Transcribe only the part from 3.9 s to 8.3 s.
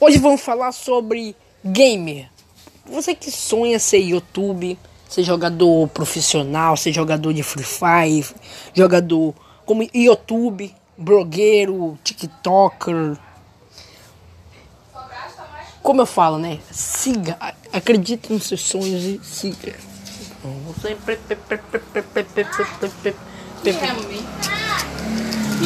YouTube, ser jogador profissional, ser jogador de Free Fire,